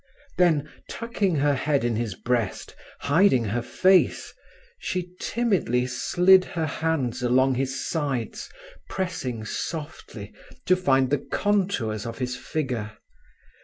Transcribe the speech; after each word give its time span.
Then, 0.35 0.67
tucking 0.89 1.35
her 1.35 1.53
head 1.53 1.83
in 1.83 1.95
his 1.95 2.15
breast, 2.15 2.75
hiding 3.01 3.43
her 3.43 3.61
face, 3.61 4.33
she 4.79 5.11
timidly 5.19 5.85
slid 5.85 6.43
her 6.43 6.65
hands 6.65 7.21
along 7.21 7.53
his 7.53 7.87
sides, 7.87 8.49
pressing 8.89 9.45
softly, 9.45 10.33
to 10.65 10.75
find 10.75 11.11
the 11.11 11.19
contours 11.19 12.07
of 12.07 12.17
his 12.17 12.35
figure. 12.35 12.97